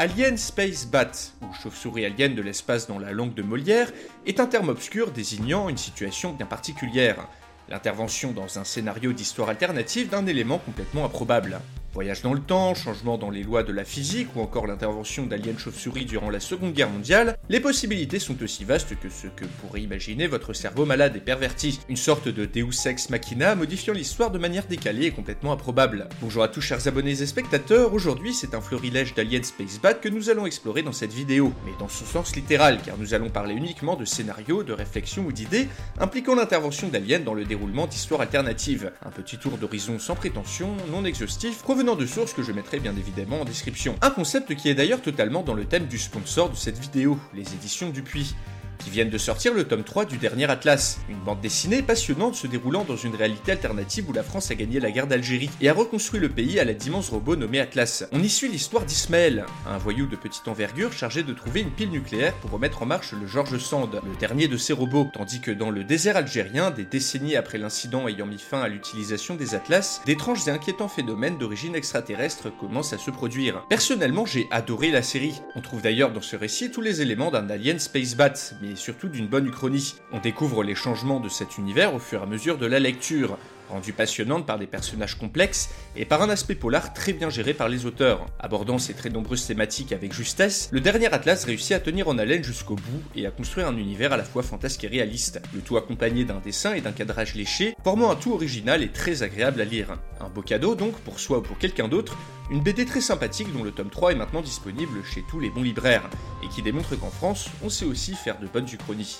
Alien 0.00 0.36
Space 0.38 0.86
Bat, 0.86 1.10
ou 1.42 1.52
chauve-souris 1.60 2.04
alien 2.04 2.32
de 2.32 2.40
l'espace 2.40 2.86
dans 2.86 3.00
la 3.00 3.10
langue 3.10 3.34
de 3.34 3.42
Molière, 3.42 3.90
est 4.26 4.38
un 4.38 4.46
terme 4.46 4.68
obscur 4.68 5.10
désignant 5.10 5.68
une 5.68 5.76
situation 5.76 6.32
bien 6.32 6.46
particulière. 6.46 7.26
L'intervention 7.68 8.30
dans 8.30 8.60
un 8.60 8.64
scénario 8.64 9.12
d'histoire 9.12 9.48
alternative 9.48 10.08
d'un 10.08 10.24
élément 10.28 10.58
complètement 10.58 11.04
improbable. 11.04 11.60
Voyage 11.94 12.20
dans 12.20 12.34
le 12.34 12.40
temps, 12.40 12.74
changement 12.74 13.16
dans 13.16 13.30
les 13.30 13.42
lois 13.42 13.62
de 13.62 13.72
la 13.72 13.84
physique 13.84 14.28
ou 14.36 14.40
encore 14.40 14.66
l'intervention 14.66 15.24
d'aliens 15.24 15.56
chauve-souris 15.56 16.04
durant 16.04 16.28
la 16.28 16.38
Seconde 16.38 16.74
Guerre 16.74 16.90
mondiale, 16.90 17.38
les 17.48 17.60
possibilités 17.60 18.18
sont 18.18 18.40
aussi 18.42 18.64
vastes 18.64 18.94
que 19.00 19.08
ce 19.08 19.26
que 19.26 19.46
pourrait 19.60 19.80
imaginer 19.80 20.26
votre 20.26 20.52
cerveau 20.52 20.84
malade 20.84 21.16
et 21.16 21.20
perverti, 21.20 21.80
une 21.88 21.96
sorte 21.96 22.28
de 22.28 22.44
Deus 22.44 22.86
Ex 22.86 23.08
Machina 23.08 23.54
modifiant 23.54 23.94
l'histoire 23.94 24.30
de 24.30 24.38
manière 24.38 24.66
décalée 24.66 25.06
et 25.06 25.12
complètement 25.12 25.52
improbable. 25.52 26.08
Bonjour 26.20 26.42
à 26.42 26.48
tous 26.48 26.60
chers 26.60 26.86
abonnés 26.86 27.22
et 27.22 27.26
spectateurs, 27.26 27.94
aujourd'hui 27.94 28.34
c'est 28.34 28.54
un 28.54 28.60
florilège 28.60 29.14
d'Alien 29.14 29.42
Space 29.42 29.80
Bat 29.80 29.94
que 29.94 30.10
nous 30.10 30.28
allons 30.28 30.44
explorer 30.44 30.82
dans 30.82 30.92
cette 30.92 31.14
vidéo, 31.14 31.54
mais 31.64 31.72
dans 31.80 31.88
son 31.88 32.04
sens 32.04 32.36
littéral 32.36 32.80
car 32.84 32.98
nous 32.98 33.14
allons 33.14 33.30
parler 33.30 33.54
uniquement 33.54 33.96
de 33.96 34.04
scénarios, 34.04 34.62
de 34.62 34.74
réflexions 34.74 35.24
ou 35.24 35.32
d'idées 35.32 35.68
impliquant 35.98 36.34
l'intervention 36.34 36.88
d'aliens 36.88 37.20
dans 37.20 37.34
le 37.34 37.46
déroulement 37.46 37.86
d'histoires 37.86 38.20
alternatives. 38.20 38.92
Un 39.04 39.10
petit 39.10 39.38
tour 39.38 39.56
d'horizon 39.56 39.98
sans 39.98 40.14
prétention, 40.14 40.76
non 40.92 41.06
exhaustif, 41.06 41.62
venant 41.78 41.94
de 41.94 42.06
sources 42.06 42.32
que 42.32 42.42
je 42.42 42.50
mettrai 42.50 42.80
bien 42.80 42.96
évidemment 42.96 43.42
en 43.42 43.44
description. 43.44 43.94
Un 44.02 44.10
concept 44.10 44.56
qui 44.56 44.68
est 44.68 44.74
d'ailleurs 44.74 45.00
totalement 45.00 45.44
dans 45.44 45.54
le 45.54 45.64
thème 45.64 45.86
du 45.86 45.96
sponsor 45.96 46.50
de 46.50 46.56
cette 46.56 46.76
vidéo, 46.76 47.16
les 47.34 47.54
éditions 47.54 47.90
Dupuis 47.90 48.34
qui 48.78 48.90
viennent 48.90 49.10
de 49.10 49.18
sortir 49.18 49.54
le 49.54 49.64
tome 49.64 49.84
3 49.84 50.04
du 50.04 50.18
dernier 50.18 50.50
Atlas, 50.50 50.98
une 51.08 51.18
bande 51.18 51.40
dessinée 51.40 51.82
passionnante 51.82 52.34
se 52.34 52.46
déroulant 52.46 52.84
dans 52.84 52.96
une 52.96 53.14
réalité 53.14 53.52
alternative 53.52 54.08
où 54.08 54.12
la 54.12 54.22
France 54.22 54.50
a 54.50 54.54
gagné 54.54 54.80
la 54.80 54.90
guerre 54.90 55.06
d'Algérie 55.06 55.50
et 55.60 55.68
a 55.68 55.72
reconstruit 55.72 56.20
le 56.20 56.28
pays 56.28 56.58
à 56.60 56.64
la 56.64 56.74
d'immenses 56.74 57.10
robots 57.10 57.36
nommés 57.36 57.60
Atlas. 57.60 58.06
On 58.12 58.22
y 58.22 58.28
suit 58.28 58.48
l'histoire 58.48 58.84
d'Ismaël, 58.84 59.44
un 59.66 59.78
voyou 59.78 60.06
de 60.06 60.16
petite 60.16 60.48
envergure 60.48 60.92
chargé 60.92 61.22
de 61.22 61.32
trouver 61.32 61.60
une 61.60 61.70
pile 61.70 61.90
nucléaire 61.90 62.34
pour 62.34 62.50
remettre 62.50 62.82
en 62.82 62.86
marche 62.86 63.12
le 63.12 63.26
George 63.26 63.58
Sand, 63.58 64.00
le 64.04 64.16
dernier 64.18 64.48
de 64.48 64.56
ces 64.56 64.72
robots, 64.72 65.08
tandis 65.12 65.40
que 65.40 65.50
dans 65.50 65.70
le 65.70 65.84
désert 65.84 66.16
algérien, 66.16 66.70
des 66.70 66.84
décennies 66.84 67.36
après 67.36 67.58
l'incident 67.58 68.08
ayant 68.08 68.26
mis 68.26 68.38
fin 68.38 68.60
à 68.60 68.68
l'utilisation 68.68 69.34
des 69.34 69.54
Atlas, 69.54 70.00
d'étranges 70.06 70.46
et 70.46 70.50
inquiétants 70.50 70.88
phénomènes 70.88 71.38
d'origine 71.38 71.74
extraterrestre 71.74 72.50
commencent 72.56 72.92
à 72.92 72.98
se 72.98 73.10
produire. 73.10 73.64
Personnellement, 73.68 74.26
j'ai 74.26 74.46
adoré 74.50 74.90
la 74.90 75.02
série. 75.02 75.40
On 75.54 75.60
trouve 75.60 75.82
d'ailleurs 75.82 76.12
dans 76.12 76.22
ce 76.22 76.36
récit 76.36 76.70
tous 76.70 76.80
les 76.80 77.02
éléments 77.02 77.30
d'un 77.30 77.48
Alien 77.50 77.78
Space 77.78 78.14
Bat, 78.14 78.54
et 78.70 78.76
surtout 78.76 79.08
d'une 79.08 79.26
bonne 79.26 79.46
uchronie. 79.46 79.96
On 80.12 80.20
découvre 80.20 80.62
les 80.62 80.74
changements 80.74 81.20
de 81.20 81.28
cet 81.28 81.58
univers 81.58 81.94
au 81.94 81.98
fur 81.98 82.20
et 82.20 82.22
à 82.22 82.26
mesure 82.26 82.58
de 82.58 82.66
la 82.66 82.78
lecture, 82.78 83.38
rendue 83.68 83.92
passionnante 83.92 84.46
par 84.46 84.58
des 84.58 84.66
personnages 84.66 85.16
complexes 85.16 85.70
et 85.96 86.04
par 86.04 86.22
un 86.22 86.30
aspect 86.30 86.54
polar 86.54 86.92
très 86.92 87.12
bien 87.12 87.30
géré 87.30 87.54
par 87.54 87.68
les 87.68 87.86
auteurs. 87.86 88.26
Abordant 88.38 88.78
ces 88.78 88.94
très 88.94 89.10
nombreuses 89.10 89.46
thématiques 89.46 89.92
avec 89.92 90.12
justesse, 90.12 90.68
le 90.72 90.80
dernier 90.80 91.12
Atlas 91.12 91.44
réussit 91.44 91.72
à 91.72 91.80
tenir 91.80 92.08
en 92.08 92.18
haleine 92.18 92.44
jusqu'au 92.44 92.76
bout 92.76 93.02
et 93.14 93.26
à 93.26 93.30
construire 93.30 93.68
un 93.68 93.76
univers 93.76 94.12
à 94.12 94.16
la 94.16 94.24
fois 94.24 94.42
fantasque 94.42 94.84
et 94.84 94.88
réaliste, 94.88 95.40
le 95.54 95.60
tout 95.60 95.76
accompagné 95.76 96.24
d'un 96.24 96.40
dessin 96.40 96.74
et 96.74 96.80
d'un 96.80 96.92
cadrage 96.92 97.34
léché, 97.34 97.74
formant 97.84 98.10
un 98.10 98.16
tout 98.16 98.32
original 98.32 98.82
et 98.82 98.90
très 98.90 99.22
agréable 99.22 99.60
à 99.60 99.64
lire. 99.64 99.98
Un 100.20 100.28
beau 100.28 100.42
cadeau 100.42 100.74
donc 100.74 100.94
pour 101.00 101.20
soi 101.20 101.38
ou 101.38 101.42
pour 101.42 101.58
quelqu'un 101.58 101.88
d'autre, 101.88 102.16
une 102.50 102.62
BD 102.62 102.86
très 102.86 103.00
sympathique 103.00 103.52
dont 103.52 103.62
le 103.62 103.70
tome 103.70 103.90
3 103.90 104.12
est 104.12 104.16
maintenant 104.16 104.40
disponible 104.40 105.04
chez 105.04 105.22
tous 105.28 105.40
les 105.40 105.50
bons 105.50 105.62
libraires, 105.62 106.08
et 106.42 106.48
qui 106.48 106.62
démontre 106.62 106.96
qu'en 106.96 107.10
France, 107.10 107.48
on 107.62 107.68
sait 107.68 107.84
aussi 107.84 108.14
faire 108.14 108.38
de 108.38 108.46
bonnes 108.46 108.68
uchronies. 108.72 109.18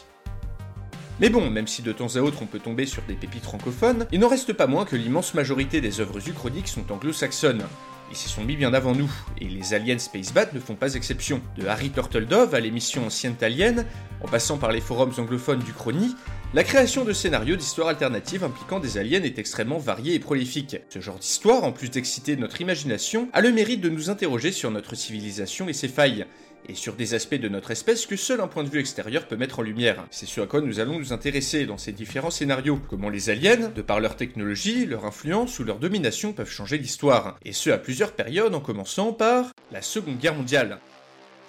Mais 1.21 1.31
bon, 1.31 1.51
même 1.51 1.67
si 1.67 1.83
de 1.83 1.93
temps 1.93 2.15
à 2.15 2.21
autre 2.21 2.39
on 2.43 2.47
peut 2.47 2.61
tomber 2.61 2.87
sur 2.87 3.03
des 3.03 3.15
pépites 3.15 3.43
francophones, 3.43 4.07
il 4.13 4.21
n'en 4.21 4.29
reste 4.29 4.53
pas 4.53 4.69
moins 4.69 4.85
que 4.85 4.95
l'immense 4.95 5.35
majorité 5.35 5.81
des 5.81 6.01
œuvres 6.01 6.29
uchroniques 6.29 6.69
sont 6.69 6.93
anglo-saxonnes. 6.93 7.65
Ils 8.11 8.17
s'y 8.17 8.29
sont 8.29 8.45
mis 8.45 8.57
bien 8.57 8.73
avant 8.73 8.95
nous, 8.95 9.11
et 9.39 9.45
les 9.45 9.75
Aliens 9.75 9.99
Space 9.99 10.33
Bat 10.33 10.53
ne 10.55 10.61
font 10.61 10.77
pas 10.77 10.95
exception. 10.95 11.43
De 11.59 11.67
Harry 11.67 11.91
Turtledove 11.91 12.55
à 12.55 12.61
l'émission 12.61 13.05
Ancienne 13.05 13.33
Italienne, 13.33 13.85
en 14.23 14.29
passant 14.29 14.57
par 14.59 14.73
les 14.73 14.81
forums 14.81 15.13
anglophones 15.19 15.59
d'Uchronie, 15.59 16.15
la 16.55 16.65
création 16.65 17.05
de 17.05 17.13
scénarios 17.13 17.57
d'histoires 17.57 17.89
alternatives 17.89 18.45
impliquant 18.45 18.81
des 18.81 18.97
aliens 18.97 19.23
est 19.23 19.39
extrêmement 19.39 19.79
variée 19.79 20.15
et 20.15 20.19
prolifique. 20.19 20.79
Ce 20.89 21.01
genre 21.01 21.19
d'histoire, 21.19 21.65
en 21.65 21.73
plus 21.73 21.91
d'exciter 21.91 22.37
notre 22.37 22.63
imagination, 22.63 23.29
a 23.35 23.43
le 23.43 23.53
mérite 23.53 23.83
de 23.83 23.91
nous 23.91 24.09
interroger 24.09 24.53
sur 24.53 24.71
notre 24.71 24.95
civilisation 24.95 25.69
et 25.69 25.75
ses 25.75 25.89
failles, 25.89 26.25
et 26.69 26.75
sur 26.75 26.95
des 26.95 27.15
aspects 27.15 27.35
de 27.35 27.49
notre 27.49 27.71
espèce 27.71 28.07
que 28.07 28.17
seul 28.17 28.41
un 28.41 28.47
point 28.47 28.65
de 28.65 28.69
vue 28.69 28.81
extérieur 28.81 29.27
peut 29.27 29.37
mettre 29.37 29.59
en 29.59 29.63
lumière. 29.63 30.05
C'est 30.11 30.27
ce 30.27 30.41
à 30.41 30.47
quoi 30.47 30.61
nous 30.61 30.81
allons 30.81 30.99
nous 30.99 31.13
intéresser 31.13 31.67
dans 31.67 31.79
ces 31.79 31.93
différents 31.93 32.31
scénarios. 32.31 32.81
Comment 32.89 33.09
les 33.09 33.31
aliens, 33.31 33.69
de 33.75 33.83
par 33.83 34.01
leur 34.01 34.17
technologie, 34.17 34.87
leur 34.87 35.05
influence 35.05 35.59
ou 35.59 35.65
leur 35.65 35.79
domination 35.79 36.33
peuvent 36.33 36.51
changer 36.51 36.79
l'histoire. 36.79 37.39
Et 37.45 37.53
ce 37.53 37.71
à 37.71 37.79
plusieurs 37.79 38.13
périodes 38.13 38.55
en 38.55 38.61
commençant 38.61 39.13
par 39.13 39.53
la 39.73 39.83
Seconde 39.83 40.19
Guerre 40.19 40.35
mondiale. 40.35 40.79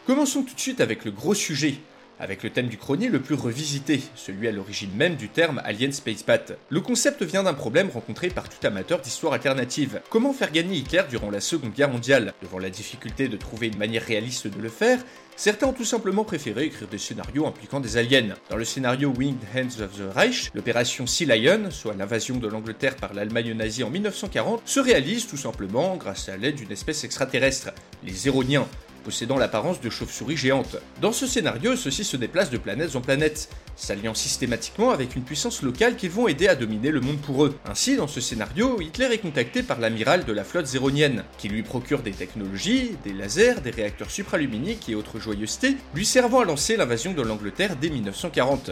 Commençons 0.06 0.44
tout 0.44 0.56
de 0.56 0.60
suite 0.60 0.82
avec 0.82 1.06
le 1.06 1.12
gros 1.12 1.36
sujet, 1.36 1.76
avec 2.20 2.44
le 2.44 2.50
thème 2.50 2.68
du 2.68 2.78
chronier 2.78 3.08
le 3.08 3.22
plus 3.22 3.36
revisité, 3.36 4.02
celui 4.16 4.48
à 4.48 4.52
l'origine 4.52 4.92
même 4.96 5.16
du 5.16 5.30
terme 5.30 5.62
Alien 5.64 5.92
Space 5.92 6.26
Bat. 6.26 6.58
Le 6.70 6.82
concept 6.82 7.24
vient 7.24 7.44
d'un 7.44 7.54
problème 7.54 7.90
rencontré 7.90 8.30
par 8.30 8.50
tout 8.50 8.66
amateur 8.66 9.00
d'histoire 9.00 9.34
alternative. 9.34 10.02
Comment 10.10 10.34
faire 10.34 10.52
gagner 10.52 10.78
Hitler 10.78 11.04
durant 11.10 11.32
la 11.32 11.42
Seconde 11.42 11.74
Guerre 11.74 11.90
mondiale? 11.90 12.34
Devant 12.42 12.60
la 12.60 12.70
difficulté 12.70 13.28
de 13.28 13.38
trouver 13.38 13.68
une 13.68 13.78
manière 13.78 14.04
réaliste 14.04 14.48
de 14.48 14.62
le 14.62 14.70
faire, 14.70 15.00
Certains 15.40 15.68
ont 15.68 15.74
tout 15.74 15.86
simplement 15.86 16.26
préféré 16.26 16.66
écrire 16.66 16.90
des 16.90 16.98
scénarios 16.98 17.48
impliquant 17.48 17.80
des 17.80 17.96
aliens. 17.96 18.36
Dans 18.50 18.58
le 18.58 18.66
scénario 18.66 19.14
Winged 19.18 19.40
Hands 19.56 19.82
of 19.82 19.98
the 19.98 20.14
Reich, 20.14 20.52
l'opération 20.54 21.08
Sea 21.08 21.24
Lion, 21.26 21.72
soit 21.72 21.96
l'invasion 21.96 22.36
de 22.36 22.48
l'Angleterre 22.50 22.98
par 22.98 23.14
l'Allemagne 23.14 23.54
nazie 23.54 23.86
en 23.86 23.90
1940, 23.90 24.64
se 24.66 24.82
réalise 24.82 25.28
tout 25.28 25.38
simplement 25.38 25.96
grâce 25.96 26.28
à 26.28 26.36
l'aide 26.36 26.56
d'une 26.56 26.74
espèce 26.74 27.06
extraterrestre, 27.06 27.70
les 28.04 28.28
Éroniens, 28.28 28.68
possédant 29.00 29.38
l'apparence 29.38 29.82
de 29.82 29.90
chauves-souris 29.90 30.38
géantes. 30.38 30.78
Dans 31.02 31.12
ce 31.12 31.26
scénario, 31.26 31.76
ceux-ci 31.76 32.04
se 32.04 32.18
déplacent 32.18 32.50
de 32.50 32.58
planète 32.58 32.96
en 32.96 33.02
planète, 33.02 33.50
s'alliant 33.76 34.14
systématiquement 34.14 34.92
avec 34.92 35.16
une 35.16 35.24
puissance 35.24 35.62
locale 35.62 35.96
qui 35.96 36.08
vont 36.08 36.28
aider 36.28 36.48
à 36.48 36.56
dominer 36.56 36.92
le 36.92 37.02
monde 37.02 37.20
pour 37.20 37.46
eux. 37.46 37.58
Ainsi, 37.66 37.96
dans 37.96 38.08
ce 38.08 38.22
scénario, 38.22 38.82
Hitler 38.82 39.10
est 39.12 39.20
contacté 39.20 39.64
par 39.64 39.80
l'amiral 39.80 40.26
de 40.26 40.34
la 40.34 40.44
flotte 40.44 40.68
zéronienne, 40.68 41.24
qui 41.38 41.50
lui 41.50 41.64
procure 41.64 42.02
des 42.02 42.12
technologies, 42.12 42.92
des 43.04 43.14
lasers, 43.14 43.62
des 43.64 43.72
réacteurs 43.72 44.12
supraluminiques 44.12 44.90
et 44.90 44.96
autres 44.96 45.20
joyeusetés, 45.20 45.78
lui 45.96 46.06
servant 46.06 46.42
à 46.42 46.46
lancer 46.46 46.78
l'invasion 46.78 47.14
de 47.14 47.22
l'Angleterre 47.22 47.76
dès 47.76 47.90
1940. 47.90 48.72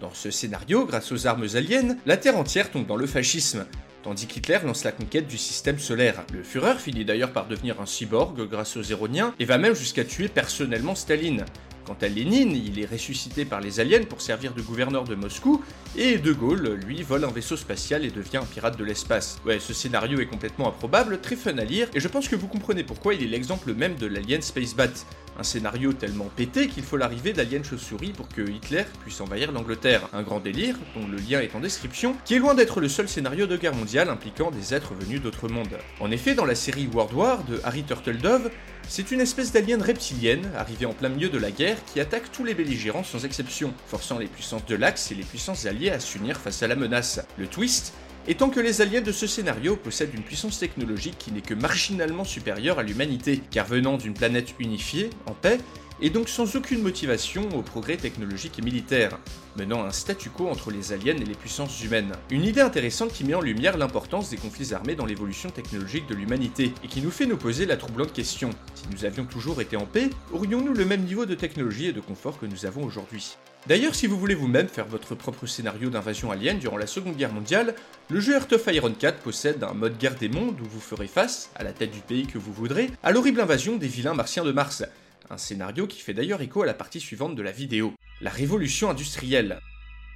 Dans 0.00 0.12
ce 0.12 0.30
scénario, 0.30 0.84
grâce 0.84 1.12
aux 1.12 1.26
armes 1.26 1.46
aliens, 1.54 1.96
la 2.04 2.16
Terre 2.16 2.36
entière 2.36 2.70
tombe 2.70 2.86
dans 2.86 2.96
le 2.96 3.06
fascisme, 3.06 3.64
tandis 4.04 4.26
qu'Hitler 4.26 4.58
lance 4.64 4.84
la 4.84 4.92
conquête 4.92 5.26
du 5.26 5.38
système 5.38 5.78
solaire. 5.78 6.24
Le 6.32 6.42
Führer 6.42 6.78
finit 6.78 7.06
d'ailleurs 7.06 7.32
par 7.32 7.46
devenir 7.46 7.80
un 7.80 7.86
cyborg 7.86 8.48
grâce 8.48 8.76
aux 8.76 8.82
Zéroniens 8.82 9.34
et 9.40 9.46
va 9.46 9.58
même 9.58 9.74
jusqu'à 9.74 10.04
tuer 10.04 10.28
personnellement 10.28 10.94
Staline. 10.94 11.44
Quant 11.86 11.96
à 12.00 12.08
Lénine, 12.08 12.52
il 12.52 12.80
est 12.80 12.90
ressuscité 12.90 13.44
par 13.44 13.60
les 13.60 13.78
aliens 13.78 14.04
pour 14.04 14.22
servir 14.22 14.54
de 14.54 14.62
gouverneur 14.62 15.04
de 15.04 15.14
Moscou, 15.14 15.62
et 15.96 16.16
De 16.16 16.32
Gaulle, 16.32 16.80
lui, 16.86 17.02
vole 17.02 17.24
un 17.24 17.30
vaisseau 17.30 17.58
spatial 17.58 18.06
et 18.06 18.10
devient 18.10 18.38
un 18.38 18.46
pirate 18.46 18.78
de 18.78 18.84
l'espace. 18.84 19.38
Ouais, 19.44 19.58
ce 19.60 19.74
scénario 19.74 20.18
est 20.18 20.26
complètement 20.26 20.68
improbable, 20.68 21.20
très 21.20 21.36
fun 21.36 21.58
à 21.58 21.64
lire, 21.64 21.88
et 21.94 22.00
je 22.00 22.08
pense 22.08 22.28
que 22.28 22.36
vous 22.36 22.46
comprenez 22.46 22.84
pourquoi 22.84 23.12
il 23.12 23.22
est 23.22 23.28
l'exemple 23.28 23.74
même 23.74 23.96
de 23.96 24.06
l'alien 24.06 24.40
Space 24.40 24.74
Bat. 24.74 24.92
Un 25.38 25.42
scénario 25.42 25.92
tellement 25.92 26.30
pété 26.36 26.68
qu'il 26.68 26.84
faut 26.84 26.96
l'arrivée 26.96 27.32
d'aliens 27.32 27.62
chauve-souris 27.62 28.12
pour 28.12 28.28
que 28.28 28.42
Hitler 28.42 28.84
puisse 29.02 29.20
envahir 29.20 29.50
l'Angleterre. 29.50 30.08
Un 30.12 30.22
grand 30.22 30.40
délire, 30.40 30.76
dont 30.94 31.08
le 31.08 31.16
lien 31.16 31.40
est 31.40 31.54
en 31.56 31.60
description, 31.60 32.16
qui 32.24 32.34
est 32.34 32.38
loin 32.38 32.54
d'être 32.54 32.80
le 32.80 32.88
seul 32.88 33.08
scénario 33.08 33.46
de 33.46 33.56
guerre 33.56 33.74
mondiale 33.74 34.10
impliquant 34.10 34.50
des 34.50 34.74
êtres 34.74 34.94
venus 34.94 35.20
d'autres 35.20 35.48
mondes. 35.48 35.78
En 36.00 36.10
effet, 36.10 36.34
dans 36.34 36.44
la 36.44 36.54
série 36.54 36.88
World 36.92 37.14
War 37.14 37.44
de 37.44 37.60
Harry 37.64 37.82
Turtledove, 37.82 38.50
c'est 38.86 39.10
une 39.10 39.20
espèce 39.20 39.50
d'alien 39.50 39.82
reptilienne, 39.82 40.50
arrivée 40.56 40.86
en 40.86 40.92
plein 40.92 41.08
milieu 41.08 41.30
de 41.30 41.38
la 41.38 41.50
guerre, 41.50 41.78
qui 41.86 42.00
attaque 42.00 42.30
tous 42.30 42.44
les 42.44 42.54
belligérants 42.54 43.02
sans 43.02 43.24
exception, 43.24 43.72
forçant 43.88 44.18
les 44.18 44.26
puissances 44.26 44.66
de 44.66 44.76
l'Axe 44.76 45.10
et 45.10 45.14
les 45.14 45.22
puissances 45.24 45.66
alliées 45.66 45.90
à 45.90 46.00
s'unir 46.00 46.36
face 46.36 46.62
à 46.62 46.68
la 46.68 46.76
menace. 46.76 47.20
Le 47.38 47.46
twist 47.46 47.94
étant 48.26 48.50
que 48.50 48.60
les 48.60 48.80
aliens 48.80 49.00
de 49.00 49.12
ce 49.12 49.26
scénario 49.26 49.76
possèdent 49.76 50.14
une 50.14 50.22
puissance 50.22 50.58
technologique 50.58 51.18
qui 51.18 51.32
n'est 51.32 51.40
que 51.40 51.54
marginalement 51.54 52.24
supérieure 52.24 52.78
à 52.78 52.82
l'humanité, 52.82 53.40
car 53.50 53.66
venant 53.66 53.96
d'une 53.96 54.14
planète 54.14 54.54
unifiée, 54.58 55.10
en 55.26 55.32
paix, 55.32 55.58
et 56.00 56.10
donc 56.10 56.28
sans 56.28 56.56
aucune 56.56 56.82
motivation 56.82 57.48
au 57.56 57.62
progrès 57.62 57.96
technologique 57.96 58.58
et 58.58 58.62
militaire, 58.62 59.18
menant 59.56 59.84
à 59.84 59.88
un 59.88 59.92
statu 59.92 60.28
quo 60.28 60.48
entre 60.48 60.70
les 60.70 60.92
aliens 60.92 61.16
et 61.16 61.24
les 61.24 61.34
puissances 61.34 61.82
humaines. 61.84 62.12
Une 62.30 62.44
idée 62.44 62.60
intéressante 62.60 63.12
qui 63.12 63.24
met 63.24 63.34
en 63.34 63.40
lumière 63.40 63.76
l'importance 63.76 64.30
des 64.30 64.36
conflits 64.36 64.74
armés 64.74 64.96
dans 64.96 65.06
l'évolution 65.06 65.50
technologique 65.50 66.08
de 66.08 66.14
l'humanité, 66.14 66.72
et 66.82 66.88
qui 66.88 67.00
nous 67.00 67.10
fait 67.10 67.26
nous 67.26 67.36
poser 67.36 67.66
la 67.66 67.76
troublante 67.76 68.12
question, 68.12 68.50
si 68.74 68.84
nous 68.92 69.04
avions 69.04 69.24
toujours 69.24 69.60
été 69.60 69.76
en 69.76 69.86
paix, 69.86 70.10
aurions-nous 70.32 70.74
le 70.74 70.84
même 70.84 71.04
niveau 71.04 71.26
de 71.26 71.34
technologie 71.34 71.86
et 71.86 71.92
de 71.92 72.00
confort 72.00 72.38
que 72.40 72.46
nous 72.46 72.66
avons 72.66 72.84
aujourd'hui? 72.84 73.36
D'ailleurs, 73.66 73.94
si 73.94 74.06
vous 74.06 74.18
voulez 74.18 74.34
vous-même 74.34 74.68
faire 74.68 74.84
votre 74.84 75.14
propre 75.14 75.46
scénario 75.46 75.88
d'invasion 75.88 76.30
alien 76.30 76.58
durant 76.58 76.76
la 76.76 76.86
Seconde 76.86 77.16
Guerre 77.16 77.32
mondiale, 77.32 77.74
le 78.10 78.20
jeu 78.20 78.34
Earth 78.34 78.52
of 78.52 78.66
Iron 78.66 78.92
4 78.92 79.20
possède 79.20 79.64
un 79.64 79.72
mode 79.72 79.96
guerre 79.96 80.16
des 80.16 80.28
mondes 80.28 80.60
où 80.60 80.64
vous 80.68 80.80
ferez 80.80 81.06
face, 81.06 81.50
à 81.54 81.64
la 81.64 81.72
tête 81.72 81.90
du 81.90 82.00
pays 82.00 82.26
que 82.26 82.36
vous 82.36 82.52
voudrez, 82.52 82.90
à 83.02 83.10
l'horrible 83.10 83.40
invasion 83.40 83.76
des 83.76 83.88
vilains 83.88 84.12
martiens 84.12 84.44
de 84.44 84.52
Mars. 84.52 84.84
Un 85.30 85.38
scénario 85.38 85.86
qui 85.86 86.00
fait 86.00 86.12
d'ailleurs 86.12 86.42
écho 86.42 86.60
à 86.60 86.66
la 86.66 86.74
partie 86.74 87.00
suivante 87.00 87.36
de 87.36 87.42
la 87.42 87.52
vidéo, 87.52 87.94
la 88.20 88.28
révolution 88.28 88.90
industrielle. 88.90 89.58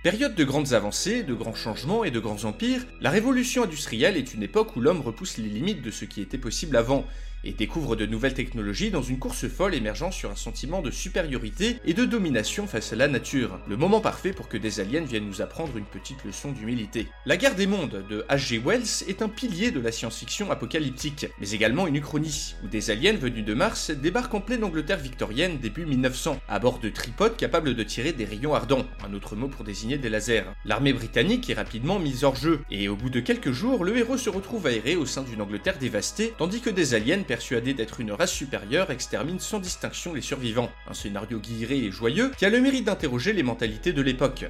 Période 0.02 0.34
de 0.34 0.44
grandes 0.44 0.74
avancées, 0.74 1.22
de 1.22 1.32
grands 1.32 1.54
changements 1.54 2.04
et 2.04 2.10
de 2.10 2.20
grands 2.20 2.44
empires, 2.44 2.86
la 3.00 3.08
révolution 3.08 3.64
industrielle 3.64 4.18
est 4.18 4.34
une 4.34 4.42
époque 4.42 4.76
où 4.76 4.80
l'homme 4.80 5.00
repousse 5.00 5.38
les 5.38 5.48
limites 5.48 5.80
de 5.80 5.90
ce 5.90 6.04
qui 6.04 6.20
était 6.20 6.36
possible 6.36 6.76
avant, 6.76 7.06
et 7.44 7.52
découvre 7.52 7.96
de 7.96 8.06
nouvelles 8.06 8.34
technologies 8.34 8.90
dans 8.90 9.02
une 9.02 9.18
course 9.18 9.48
folle 9.48 9.74
émergeant 9.74 10.10
sur 10.10 10.30
un 10.30 10.36
sentiment 10.36 10.82
de 10.82 10.90
supériorité 10.90 11.78
et 11.84 11.94
de 11.94 12.04
domination 12.04 12.66
face 12.66 12.92
à 12.92 12.96
la 12.96 13.08
nature. 13.08 13.58
Le 13.68 13.76
moment 13.76 14.00
parfait 14.00 14.32
pour 14.32 14.48
que 14.48 14.56
des 14.56 14.80
aliens 14.80 15.04
viennent 15.04 15.26
nous 15.26 15.42
apprendre 15.42 15.76
une 15.76 15.84
petite 15.84 16.24
leçon 16.24 16.52
d'humilité. 16.52 17.08
La 17.26 17.36
guerre 17.36 17.54
des 17.54 17.66
mondes 17.66 18.04
de 18.08 18.24
H.G. 18.28 18.62
Wells 18.64 19.04
est 19.08 19.22
un 19.22 19.28
pilier 19.28 19.70
de 19.70 19.80
la 19.80 19.92
science-fiction 19.92 20.50
apocalyptique, 20.50 21.26
mais 21.40 21.50
également 21.50 21.86
une 21.86 21.96
uchronie, 21.96 22.54
où 22.64 22.68
des 22.68 22.90
aliens 22.90 23.16
venus 23.16 23.44
de 23.44 23.54
Mars 23.54 23.90
débarquent 23.90 24.34
en 24.34 24.40
pleine 24.40 24.64
Angleterre 24.64 24.98
victorienne 24.98 25.58
début 25.58 25.86
1900, 25.86 26.40
à 26.48 26.58
bord 26.58 26.78
de 26.78 26.88
tripodes 26.88 27.36
capables 27.36 27.74
de 27.74 27.82
tirer 27.82 28.12
des 28.12 28.24
rayons 28.24 28.54
ardents, 28.54 28.86
un 29.04 29.14
autre 29.14 29.36
mot 29.36 29.48
pour 29.48 29.64
désigner 29.64 29.98
des 29.98 30.08
lasers. 30.08 30.44
L'armée 30.64 30.92
britannique 30.92 31.48
est 31.50 31.54
rapidement 31.54 31.98
mise 31.98 32.24
hors 32.24 32.36
jeu, 32.36 32.60
et 32.70 32.88
au 32.88 32.96
bout 32.96 33.10
de 33.10 33.20
quelques 33.20 33.52
jours, 33.52 33.84
le 33.84 33.96
héros 33.96 34.16
se 34.16 34.30
retrouve 34.30 34.66
aéré 34.66 34.96
au 34.96 35.06
sein 35.06 35.22
d'une 35.22 35.42
Angleterre 35.42 35.78
dévastée, 35.78 36.34
tandis 36.38 36.60
que 36.60 36.70
des 36.70 36.94
aliens 36.94 37.22
persuadés 37.28 37.74
d'être 37.74 38.00
une 38.00 38.10
race 38.10 38.32
supérieure 38.32 38.90
exterminent 38.90 39.38
sans 39.38 39.60
distinction 39.60 40.14
les 40.14 40.22
survivants. 40.22 40.72
Un 40.88 40.94
scénario 40.94 41.38
guilleret 41.38 41.78
et 41.78 41.92
joyeux 41.92 42.32
qui 42.36 42.46
a 42.46 42.50
le 42.50 42.60
mérite 42.60 42.86
d'interroger 42.86 43.32
les 43.32 43.44
mentalités 43.44 43.92
de 43.92 44.02
l'époque. 44.02 44.46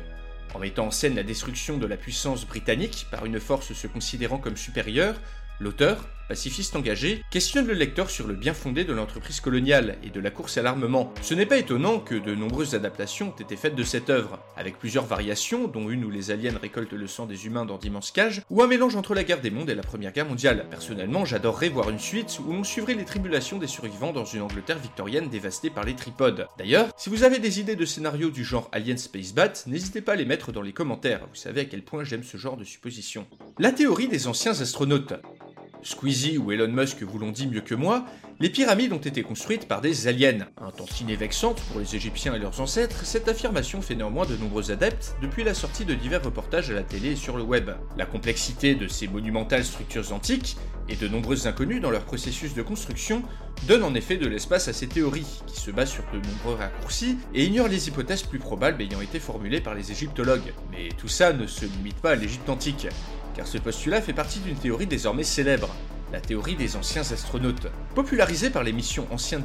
En 0.55 0.61
mettant 0.61 0.87
en 0.87 0.91
scène 0.91 1.17
la 1.17 1.25
destruction 1.25 1.77
de 1.77 1.87
la 1.87 1.97
puissance 1.97 2.47
britannique 2.47 3.07
par 3.11 3.27
une 3.27 3.41
force 3.41 3.73
se 3.75 3.87
considérant 3.89 4.39
comme 4.39 4.57
supérieure, 4.57 5.21
l'auteur, 5.59 6.09
pacifiste 6.29 6.77
engagé, 6.77 7.25
questionne 7.31 7.67
le 7.67 7.73
lecteur 7.73 8.11
sur 8.11 8.27
le 8.27 8.35
bien 8.35 8.55
fondé 8.55 8.85
de 8.85 8.93
l'entreprise 8.93 9.41
coloniale 9.41 9.97
et 10.03 10.11
de 10.11 10.21
la 10.21 10.31
course 10.31 10.59
à 10.59 10.63
l'armement. 10.63 11.13
Ce 11.23 11.35
n'est 11.35 11.47
pas 11.47 11.59
étonnant 11.59 11.99
que 11.99 12.15
de 12.15 12.35
nombreuses 12.35 12.75
adaptations 12.75 13.35
aient 13.39 13.43
été 13.43 13.57
faites 13.57 13.75
de 13.75 13.83
cette 13.83 14.11
œuvre, 14.11 14.39
avec 14.57 14.79
plusieurs 14.79 15.07
variations, 15.07 15.67
dont 15.67 15.89
une 15.89 16.05
où 16.05 16.11
les 16.11 16.31
aliens 16.31 16.59
récoltent 16.61 16.93
le 16.93 17.07
sang 17.07 17.27
des 17.27 17.47
humains 17.47 17.65
dans 17.65 17.79
d'immenses 17.79 18.11
cages, 18.11 18.43
ou 18.51 18.63
un 18.63 18.67
mélange 18.67 18.97
entre 18.97 19.15
la 19.15 19.25
guerre 19.25 19.41
des 19.41 19.51
mondes 19.51 19.71
et 19.71 19.75
la 19.75 19.83
première 19.83 20.13
guerre 20.13 20.29
mondiale. 20.29 20.67
Personnellement, 20.71 21.25
j'adorerais 21.25 21.71
voir 21.71 21.91
une 21.91 21.99
suite 21.99 22.39
où 22.47 22.53
l'on 22.53 22.65
suivrait 22.65 22.95
les 22.95 23.05
tribulations 23.05 23.59
des 23.59 23.67
survivants 23.67 24.13
dans 24.13 24.25
une 24.25 24.43
Angleterre 24.43 24.79
victorienne 24.79 25.31
dévastée 25.31 25.71
par 25.71 25.85
les 25.85 25.95
tripodes. 25.95 26.47
D'ailleurs, 26.59 26.91
si 26.97 27.09
vous 27.09 27.25
avez 27.25 27.39
des 27.39 27.61
idées 27.61 27.77
de 27.77 27.85
scénarios 27.85 28.31
du 28.31 28.45
genre 28.45 28.69
Alien 28.73 28.99
Space 28.99 29.33
Bat, 29.33 29.65
n'hésitez 29.67 30.03
pas 30.03 30.13
à 30.13 30.17
les 30.17 30.25
mettre 30.25 30.53
dans 30.53 30.63
les 30.63 30.73
commentaires, 30.73 31.27
vous 31.29 31.37
savez 31.37 31.63
à 31.63 31.65
quel 31.65 31.83
point 31.83 32.05
j'aime 32.05 32.25
ce 32.25 32.37
genre 32.37 32.57
de 32.57 32.65
supposition. 32.65 33.27
La 33.59 33.73
théorie 33.73 34.09
des 34.09 34.27
anciens 34.29 34.61
astronautes. 34.61 35.15
Squeezie 35.83 36.39
ou 36.39 36.53
Elon 36.53 36.69
Musk 36.69 37.03
vous 37.03 37.19
l'ont 37.19 37.31
dit 37.31 37.47
mieux 37.47 37.61
que 37.61 37.75
moi, 37.75 38.05
les 38.41 38.51
pyramides 38.51 38.93
ont 38.93 38.99
été 38.99 39.23
construites 39.23 39.67
par 39.69 39.81
des 39.81 40.07
aliens. 40.09 40.47
Un 40.61 40.71
tantinet 40.71 41.17
vexante 41.17 41.61
pour 41.71 41.81
les 41.81 41.97
Égyptiens 41.97 42.35
et 42.35 42.39
leurs 42.39 42.61
ancêtres, 42.61 43.05
cette 43.05 43.29
affirmation 43.29 43.83
fait 43.83 43.95
néanmoins 43.95 44.27
de 44.27 44.37
nombreux 44.37 44.71
adeptes 44.71 45.17
depuis 45.23 45.45
la 45.45 45.55
sortie 45.55 45.85
de 45.85 45.95
divers 45.95 46.23
reportages 46.23 46.71
à 46.71 46.75
la 46.75 46.83
télé 46.83 47.13
et 47.13 47.17
sur 47.17 47.37
le 47.37 47.43
web. 47.43 47.71
La 47.97 48.07
complexité 48.07 48.75
de 48.75 48.89
ces 48.89 49.09
monumentales 49.09 49.65
structures 49.65 50.13
antiques 50.13 50.57
et 50.89 50.97
de 50.97 51.09
nombreuses 51.09 51.47
inconnues 51.47 51.81
dans 51.81 51.91
leur 51.91 52.05
processus 52.05 52.55
de 52.55 52.63
construction 52.63 53.23
donne 53.67 53.83
en 53.83 53.95
effet 53.95 54.17
de 54.17 54.27
l'espace 54.27 54.69
à 54.69 54.73
ces 54.73 54.87
théories, 54.87 55.43
qui 55.47 55.61
se 55.61 55.71
basent 55.71 55.91
sur 55.91 56.05
de 56.13 56.19
nombreux 56.19 56.55
raccourcis 56.55 57.19
et 57.35 57.45
ignorent 57.45 57.69
les 57.69 57.89
hypothèses 57.89 58.23
plus 58.23 58.39
probables 58.39 58.83
ayant 58.83 59.01
été 59.01 59.19
formulées 59.21 59.61
par 59.61 59.75
les 59.75 59.91
égyptologues. 59.91 60.53
Mais 60.71 60.89
tout 60.97 61.09
ça 61.09 61.33
ne 61.33 61.47
se 61.47 61.65
limite 61.65 62.01
pas 62.01 62.11
à 62.11 62.15
l'Égypte 62.15 62.49
antique 62.49 62.89
car 63.39 63.47
ce 63.47 63.57
postulat 63.57 64.03
fait 64.03 64.13
partie 64.13 64.41
d'une 64.41 64.57
théorie 64.57 64.89
désormais 64.89 65.23
célèbre, 65.23 65.69
la 66.13 66.21
théorie 66.21 66.57
des 66.57 66.75
anciens 66.75 67.03
astronautes. 67.03 67.69
Popularisée 67.99 68.51
par 68.51 68.63
les 68.63 68.73
missions 68.73 69.09
anciennes 69.11 69.43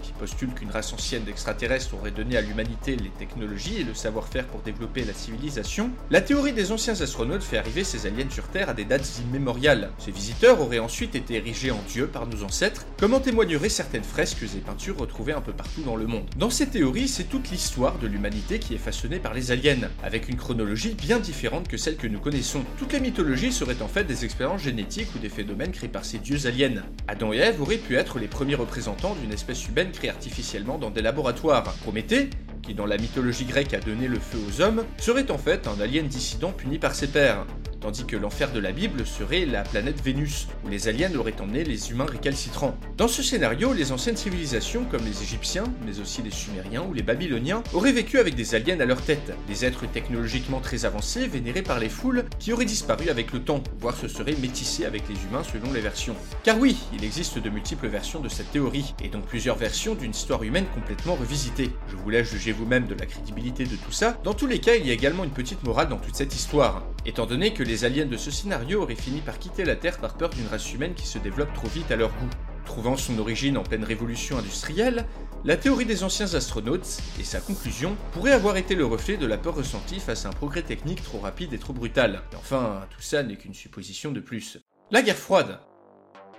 qui 0.00 0.12
postulent 0.12 0.54
qu'une 0.54 0.70
race 0.70 0.92
ancienne 0.92 1.24
d'extraterrestres 1.24 1.92
aurait 1.94 2.12
donné 2.12 2.36
à 2.36 2.40
l'humanité 2.40 2.94
les 2.94 3.10
technologies 3.10 3.80
et 3.80 3.82
le 3.82 3.94
savoir-faire 3.94 4.46
pour 4.46 4.60
développer 4.60 5.02
la 5.02 5.12
civilisation, 5.12 5.90
la 6.12 6.20
théorie 6.20 6.52
des 6.52 6.70
anciens 6.70 7.00
astronautes 7.00 7.42
fait 7.42 7.58
arriver 7.58 7.82
ces 7.82 8.06
aliens 8.06 8.30
sur 8.30 8.46
Terre 8.46 8.68
à 8.68 8.74
des 8.74 8.84
dates 8.84 9.18
immémoriales. 9.18 9.90
Ces 9.98 10.12
visiteurs 10.12 10.60
auraient 10.60 10.78
ensuite 10.78 11.16
été 11.16 11.34
érigés 11.34 11.72
en 11.72 11.82
dieux 11.88 12.06
par 12.06 12.28
nos 12.28 12.44
ancêtres, 12.44 12.86
comme 12.96 13.12
en 13.12 13.18
témoigneraient 13.18 13.68
certaines 13.68 14.04
fresques 14.04 14.44
et 14.44 14.60
peintures 14.60 14.98
retrouvées 14.98 15.32
un 15.32 15.40
peu 15.40 15.52
partout 15.52 15.82
dans 15.82 15.96
le 15.96 16.06
monde. 16.06 16.26
Dans 16.36 16.50
ces 16.50 16.68
théories, 16.68 17.08
c'est 17.08 17.24
toute 17.24 17.50
l'histoire 17.50 17.98
de 17.98 18.06
l'humanité 18.06 18.60
qui 18.60 18.76
est 18.76 18.78
façonnée 18.78 19.18
par 19.18 19.34
les 19.34 19.50
aliens, 19.50 19.90
avec 20.04 20.28
une 20.28 20.36
chronologie 20.36 20.94
bien 20.94 21.18
différente 21.18 21.66
que 21.66 21.76
celle 21.76 21.96
que 21.96 22.06
nous 22.06 22.20
connaissons. 22.20 22.62
Toutes 22.78 22.92
les 22.92 23.00
mythologies 23.00 23.50
seraient 23.50 23.82
en 23.82 23.88
fait 23.88 24.04
des 24.04 24.24
expériences 24.24 24.62
génétiques 24.62 25.12
ou 25.16 25.18
des 25.18 25.28
phénomènes 25.28 25.72
créés 25.72 25.88
par 25.88 26.04
ces 26.04 26.18
dieux 26.18 26.46
aliens. 26.46 26.84
Adam 27.08 27.32
et 27.32 27.38
Ève 27.38 27.60
auraient 27.60 27.78
pu 27.78 27.95
être 27.96 28.18
les 28.18 28.28
premiers 28.28 28.54
représentants 28.54 29.14
d'une 29.14 29.32
espèce 29.32 29.66
humaine 29.68 29.90
créée 29.92 30.10
artificiellement 30.10 30.78
dans 30.78 30.90
des 30.90 31.02
laboratoires. 31.02 31.64
Prométhée, 31.82 32.30
qui 32.62 32.74
dans 32.74 32.86
la 32.86 32.98
mythologie 32.98 33.44
grecque 33.44 33.74
a 33.74 33.80
donné 33.80 34.08
le 34.08 34.18
feu 34.18 34.38
aux 34.48 34.60
hommes, 34.60 34.84
serait 34.98 35.30
en 35.30 35.38
fait 35.38 35.66
un 35.66 35.80
alien 35.80 36.06
dissident 36.06 36.52
puni 36.52 36.78
par 36.78 36.94
ses 36.94 37.08
pairs 37.08 37.46
tandis 37.80 38.04
que 38.04 38.16
l'enfer 38.16 38.52
de 38.52 38.60
la 38.60 38.72
Bible 38.72 39.06
serait 39.06 39.46
la 39.46 39.62
planète 39.62 40.02
Vénus, 40.02 40.48
où 40.64 40.68
les 40.68 40.88
aliens 40.88 41.14
auraient 41.14 41.40
emmené 41.40 41.64
les 41.64 41.90
humains 41.90 42.06
récalcitrants. 42.06 42.76
Dans 42.96 43.08
ce 43.08 43.22
scénario, 43.22 43.72
les 43.72 43.92
anciennes 43.92 44.16
civilisations, 44.16 44.84
comme 44.84 45.04
les 45.04 45.22
Égyptiens, 45.22 45.64
mais 45.84 46.00
aussi 46.00 46.22
les 46.22 46.30
Sumériens 46.30 46.84
ou 46.88 46.92
les 46.92 47.02
Babyloniens, 47.02 47.62
auraient 47.72 47.92
vécu 47.92 48.18
avec 48.18 48.34
des 48.34 48.54
aliens 48.54 48.80
à 48.80 48.84
leur 48.84 49.02
tête, 49.02 49.32
des 49.48 49.64
êtres 49.64 49.86
technologiquement 49.86 50.60
très 50.60 50.84
avancés, 50.84 51.26
vénérés 51.26 51.62
par 51.62 51.78
les 51.78 51.88
foules, 51.88 52.24
qui 52.38 52.52
auraient 52.52 52.64
disparu 52.64 53.08
avec 53.08 53.32
le 53.32 53.42
temps, 53.42 53.62
voire 53.78 53.96
se 53.96 54.08
seraient 54.08 54.36
métissés 54.36 54.84
avec 54.84 55.02
les 55.08 55.16
humains 55.24 55.44
selon 55.44 55.72
les 55.72 55.80
versions. 55.80 56.16
Car 56.42 56.58
oui, 56.58 56.76
il 56.92 57.04
existe 57.04 57.38
de 57.38 57.50
multiples 57.50 57.88
versions 57.88 58.20
de 58.20 58.28
cette 58.28 58.50
théorie, 58.50 58.94
et 59.02 59.08
donc 59.08 59.26
plusieurs 59.26 59.56
versions 59.56 59.94
d'une 59.94 60.10
histoire 60.10 60.42
humaine 60.42 60.66
complètement 60.74 61.14
revisitée. 61.14 61.70
Je 61.88 61.96
vous 61.96 62.10
laisse 62.10 62.30
juger 62.30 62.52
vous-même 62.52 62.86
de 62.86 62.94
la 62.94 63.06
crédibilité 63.06 63.64
de 63.64 63.76
tout 63.76 63.92
ça. 63.92 64.18
Dans 64.24 64.34
tous 64.34 64.46
les 64.46 64.58
cas, 64.58 64.76
il 64.76 64.86
y 64.86 64.90
a 64.90 64.94
également 64.94 65.24
une 65.24 65.30
petite 65.30 65.62
morale 65.64 65.88
dans 65.88 65.98
toute 65.98 66.16
cette 66.16 66.34
histoire, 66.34 66.82
étant 67.06 67.26
donné 67.26 67.54
que 67.54 67.62
les 67.62 67.84
aliens 67.84 68.06
de 68.06 68.16
ce 68.16 68.30
scénario 68.30 68.82
auraient 68.82 68.96
fini 68.96 69.20
par 69.20 69.38
quitter 69.38 69.64
la 69.64 69.76
Terre 69.76 69.98
par 69.98 70.16
peur 70.16 70.30
d'une 70.30 70.48
race 70.48 70.72
humaine 70.74 70.94
qui 70.94 71.06
se 71.06 71.18
développe 71.18 71.54
trop 71.54 71.68
vite 71.68 71.90
à 71.90 71.96
leur 71.96 72.10
goût. 72.10 72.30
Trouvant 72.64 72.96
son 72.96 73.16
origine 73.20 73.56
en 73.56 73.62
pleine 73.62 73.84
révolution 73.84 74.36
industrielle, 74.36 75.06
la 75.44 75.56
théorie 75.56 75.84
des 75.84 76.02
anciens 76.02 76.34
astronautes 76.34 76.98
et 77.20 77.22
sa 77.22 77.40
conclusion 77.40 77.96
pourraient 78.12 78.32
avoir 78.32 78.56
été 78.56 78.74
le 78.74 78.84
reflet 78.84 79.16
de 79.16 79.26
la 79.26 79.38
peur 79.38 79.54
ressentie 79.54 80.00
face 80.00 80.26
à 80.26 80.30
un 80.30 80.32
progrès 80.32 80.62
technique 80.62 81.04
trop 81.04 81.20
rapide 81.20 81.52
et 81.52 81.58
trop 81.58 81.72
brutal. 81.72 82.22
Et 82.32 82.36
enfin, 82.36 82.86
tout 82.90 83.02
ça 83.02 83.22
n'est 83.22 83.36
qu'une 83.36 83.54
supposition 83.54 84.10
de 84.10 84.18
plus. 84.18 84.58
La 84.90 85.02
guerre 85.02 85.16
froide. 85.16 85.60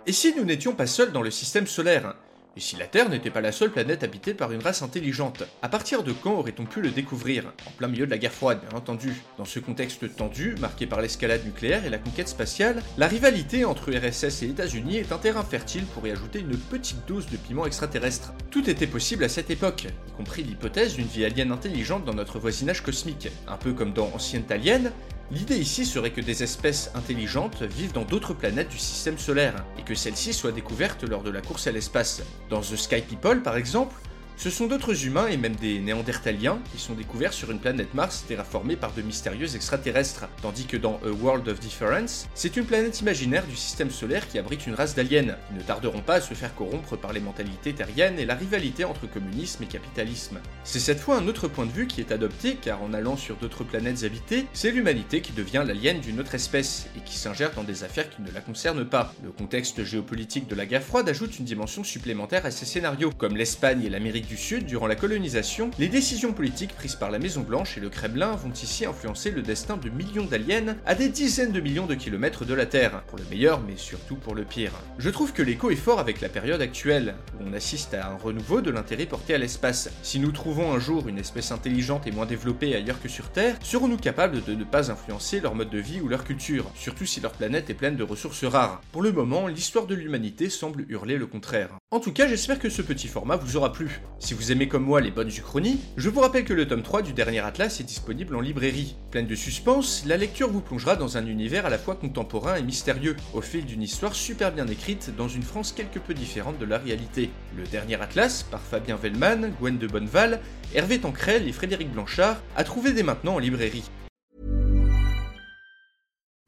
Et 0.05 0.11
si 0.11 0.35
nous 0.35 0.43
n'étions 0.43 0.75
pas 0.75 0.87
seuls 0.87 1.13
dans 1.13 1.21
le 1.21 1.31
système 1.31 1.67
solaire? 1.67 2.15
Et 2.57 2.59
si 2.59 2.75
la 2.75 2.87
Terre 2.87 3.07
n'était 3.07 3.29
pas 3.29 3.39
la 3.39 3.51
seule 3.51 3.69
planète 3.69 4.03
habitée 4.03 4.33
par 4.33 4.51
une 4.51 4.63
race 4.63 4.81
intelligente 4.81 5.43
À 5.61 5.69
partir 5.69 6.01
de 6.01 6.11
quand 6.11 6.33
aurait-on 6.33 6.65
pu 6.65 6.81
le 6.81 6.89
découvrir 6.89 7.53
En 7.67 7.71
plein 7.71 7.87
milieu 7.87 8.07
de 8.07 8.11
la 8.11 8.17
guerre 8.17 8.31
froide, 8.31 8.61
bien 8.67 8.75
entendu. 8.75 9.13
Dans 9.37 9.45
ce 9.45 9.59
contexte 9.59 10.15
tendu, 10.15 10.55
marqué 10.59 10.87
par 10.87 10.99
l'escalade 10.99 11.45
nucléaire 11.45 11.85
et 11.85 11.91
la 11.91 11.99
conquête 11.99 12.27
spatiale, 12.27 12.81
la 12.97 13.07
rivalité 13.07 13.63
entre 13.63 13.91
RSS 13.91 14.41
et 14.41 14.49
États-Unis 14.49 14.97
est 14.97 15.11
un 15.11 15.19
terrain 15.19 15.43
fertile 15.43 15.85
pour 15.85 16.07
y 16.07 16.11
ajouter 16.11 16.39
une 16.39 16.57
petite 16.57 17.07
dose 17.07 17.27
de 17.27 17.37
piment 17.37 17.67
extraterrestre. 17.67 18.33
Tout 18.49 18.67
était 18.67 18.87
possible 18.87 19.23
à 19.23 19.29
cette 19.29 19.51
époque, 19.51 19.85
y 20.07 20.11
compris 20.17 20.41
l'hypothèse 20.41 20.95
d'une 20.95 21.05
vie 21.05 21.25
alien 21.25 21.51
intelligente 21.51 22.05
dans 22.05 22.15
notre 22.15 22.39
voisinage 22.39 22.81
cosmique. 22.81 23.29
Un 23.47 23.57
peu 23.57 23.73
comme 23.73 23.93
dans 23.93 24.09
Ancienne 24.15 24.45
Alien, 24.49 24.91
L'idée 25.29 25.57
ici 25.57 25.85
serait 25.85 26.11
que 26.11 26.21
des 26.21 26.41
espèces 26.41 26.89
intelligentes 26.95 27.61
vivent 27.61 27.91
dans 27.91 28.05
d'autres 28.05 28.33
planètes 28.33 28.69
du 28.69 28.77
système 28.77 29.17
solaire, 29.17 29.65
et 29.77 29.81
que 29.81 29.93
celles-ci 29.93 30.33
soient 30.33 30.53
découvertes 30.53 31.03
lors 31.03 31.21
de 31.21 31.29
la 31.29 31.41
course 31.41 31.67
à 31.67 31.71
l'espace. 31.73 32.21
Dans 32.49 32.61
The 32.61 32.77
Sky 32.77 33.01
People 33.01 33.41
par 33.41 33.57
exemple, 33.57 33.93
ce 34.37 34.51
sont 34.51 34.67
d'autres 34.67 35.05
humains 35.05 35.27
et 35.27 35.35
même 35.35 35.55
des 35.55 35.79
néandertaliens 35.79 36.59
qui 36.71 36.79
sont 36.79 36.93
découverts 36.93 37.33
sur 37.33 37.49
une 37.49 37.59
planète 37.59 37.95
Mars 37.95 38.23
terraformée 38.27 38.75
par 38.75 38.93
de 38.93 39.01
mystérieux 39.01 39.55
extraterrestres, 39.55 40.29
tandis 40.43 40.65
que 40.65 40.77
dans 40.77 40.99
A 41.03 41.09
World 41.09 41.49
of 41.49 41.59
Difference, 41.59 42.27
c'est 42.35 42.55
une 42.55 42.65
planète 42.65 43.01
imaginaire 43.01 43.47
du 43.47 43.55
système 43.55 43.89
solaire 43.89 44.27
qui 44.27 44.37
abrite 44.37 44.67
une 44.67 44.75
race 44.75 44.93
d'aliens, 44.93 45.35
qui 45.47 45.55
ne 45.55 45.61
tarderont 45.61 46.01
pas 46.01 46.15
à 46.15 46.21
se 46.21 46.35
faire 46.35 46.53
corrompre 46.53 46.95
par 46.97 47.13
les 47.13 47.19
mentalités 47.19 47.73
terriennes 47.73 48.19
et 48.19 48.25
la 48.25 48.35
rivalité 48.35 48.85
entre 48.85 49.07
communisme 49.07 49.63
et 49.63 49.67
capitalisme. 49.67 50.39
C'est 50.63 50.79
cette 50.79 50.99
fois 50.99 51.17
un 51.17 51.27
autre 51.27 51.47
point 51.47 51.65
de 51.65 51.71
vue 51.71 51.87
qui 51.87 52.01
est 52.01 52.11
adopté, 52.11 52.57
car 52.61 52.83
en 52.83 52.93
allant 52.93 53.17
sur 53.17 53.37
d'autres 53.37 53.63
planètes 53.63 54.03
habitées, 54.03 54.45
c'est 54.53 54.71
l'humanité 54.71 55.21
qui 55.21 55.31
devient 55.31 55.63
l'alien 55.65 55.99
d'une 55.99 56.19
autre 56.19 56.35
espèce, 56.35 56.85
et 56.95 56.99
qui 56.99 57.17
s'ingère 57.17 57.53
dans 57.53 57.63
des 57.63 57.83
affaires 57.83 58.09
qui 58.11 58.21
ne 58.21 58.31
la 58.31 58.41
concernent 58.41 58.85
pas. 58.85 59.15
Le 59.23 59.31
contexte 59.31 59.83
géopolitique 59.83 60.47
de 60.47 60.53
la 60.53 60.67
guerre 60.67 60.83
froide 60.83 61.09
ajoute 61.09 61.39
une 61.39 61.45
dimension 61.45 61.83
supplémentaire 61.83 62.45
à 62.45 62.51
ces 62.51 62.65
scénarios, 62.65 63.11
comme 63.17 63.35
l'Espagne 63.35 63.83
et 63.83 63.89
l'Amérique 63.89 64.26
du 64.27 64.37
Sud 64.37 64.65
durant 64.65 64.87
la 64.87 64.95
colonisation, 64.95 65.71
les 65.79 65.87
décisions 65.87 66.33
politiques 66.33 66.75
prises 66.75 66.95
par 66.95 67.11
la 67.11 67.19
Maison 67.19 67.41
Blanche 67.41 67.77
et 67.77 67.81
le 67.81 67.89
Kremlin 67.89 68.31
vont 68.31 68.51
ici 68.51 68.85
influencer 68.85 69.31
le 69.31 69.41
destin 69.41 69.77
de 69.77 69.89
millions 69.89 70.25
d'aliens 70.25 70.75
à 70.85 70.95
des 70.95 71.09
dizaines 71.09 71.51
de 71.51 71.59
millions 71.59 71.85
de 71.85 71.95
kilomètres 71.95 72.45
de 72.45 72.53
la 72.53 72.65
Terre, 72.65 73.03
pour 73.07 73.17
le 73.17 73.23
meilleur 73.29 73.61
mais 73.61 73.77
surtout 73.77 74.15
pour 74.15 74.35
le 74.35 74.43
pire. 74.43 74.71
Je 74.97 75.09
trouve 75.09 75.33
que 75.33 75.41
l'écho 75.41 75.71
est 75.71 75.75
fort 75.75 75.99
avec 75.99 76.21
la 76.21 76.29
période 76.29 76.61
actuelle, 76.61 77.15
où 77.39 77.43
on 77.47 77.53
assiste 77.53 77.93
à 77.93 78.11
un 78.11 78.17
renouveau 78.17 78.61
de 78.61 78.71
l'intérêt 78.71 79.05
porté 79.05 79.33
à 79.33 79.37
l'espace. 79.37 79.89
Si 80.03 80.19
nous 80.19 80.31
trouvons 80.31 80.73
un 80.73 80.79
jour 80.79 81.07
une 81.07 81.19
espèce 81.19 81.51
intelligente 81.51 82.07
et 82.07 82.11
moins 82.11 82.25
développée 82.25 82.75
ailleurs 82.75 83.01
que 83.01 83.09
sur 83.09 83.29
Terre, 83.29 83.57
serons-nous 83.63 83.97
capables 83.97 84.43
de 84.43 84.53
ne 84.53 84.63
pas 84.63 84.91
influencer 84.91 85.39
leur 85.39 85.55
mode 85.55 85.69
de 85.69 85.79
vie 85.79 86.01
ou 86.01 86.07
leur 86.07 86.23
culture, 86.23 86.69
surtout 86.75 87.05
si 87.05 87.21
leur 87.21 87.31
planète 87.31 87.69
est 87.69 87.75
pleine 87.75 87.95
de 87.95 88.03
ressources 88.03 88.43
rares? 88.43 88.81
Pour 88.91 89.01
le 89.01 89.11
moment, 89.11 89.47
l'histoire 89.47 89.87
de 89.87 89.95
l'humanité 89.95 90.49
semble 90.49 90.85
hurler 90.89 91.17
le 91.17 91.27
contraire. 91.27 91.69
En 91.91 91.99
tout 91.99 92.11
cas, 92.11 92.27
j'espère 92.27 92.59
que 92.59 92.69
ce 92.69 92.81
petit 92.81 93.07
format 93.07 93.37
vous 93.37 93.55
aura 93.55 93.71
plu. 93.71 94.01
Si 94.19 94.33
vous 94.33 94.51
aimez 94.51 94.67
comme 94.67 94.83
moi 94.83 94.99
les 94.99 95.11
bonnes 95.11 95.29
uchronies, 95.29 95.79
je 95.95 96.09
vous 96.09 96.21
rappelle 96.21 96.43
que 96.43 96.53
le 96.53 96.67
tome 96.67 96.81
3 96.81 97.03
du 97.03 97.13
dernier 97.13 97.39
Atlas 97.39 97.79
est 97.79 97.83
disponible 97.83 98.35
en 98.35 98.41
librairie. 98.41 98.95
Pleine 99.11 99.27
de 99.27 99.35
suspense, 99.35 100.03
la 100.05 100.17
lecture 100.17 100.49
vous 100.49 100.59
plongera 100.59 100.95
dans 100.95 101.17
un 101.17 101.25
univers 101.25 101.65
à 101.65 101.69
la 101.69 101.77
fois 101.77 101.95
contemporain 101.95 102.55
et 102.55 102.63
mystérieux, 102.63 103.15
au 103.33 103.41
fil 103.41 103.65
d'une 103.65 103.83
histoire 103.83 104.15
super 104.15 104.51
bien 104.51 104.67
écrite 104.67 105.15
dans 105.15 105.27
une 105.27 105.43
France 105.43 105.71
quelque 105.71 105.99
peu 105.99 106.13
différente 106.13 106.57
de 106.57 106.65
la 106.65 106.79
réalité. 106.79 107.29
Le 107.55 107.63
dernier 107.63 108.01
Atlas, 108.01 108.43
par 108.43 108.61
Fabien 108.61 108.95
Vellman, 108.95 109.49
Gwen 109.59 109.77
de 109.77 109.87
Bonneval, 109.87 110.39
Hervé 110.73 110.99
Tancrel 110.99 111.47
et 111.47 111.53
Frédéric 111.53 111.91
Blanchard, 111.91 112.41
a 112.55 112.63
trouvé 112.63 112.93
dès 112.93 113.03
maintenant 113.03 113.35
en 113.35 113.39
librairie. 113.39 113.83